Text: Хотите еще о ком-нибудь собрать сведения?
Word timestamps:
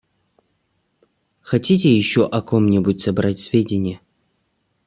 Хотите 1.41 1.95
еще 1.95 2.25
о 2.25 2.41
ком-нибудь 2.41 2.99
собрать 3.01 3.37
сведения? 3.37 4.01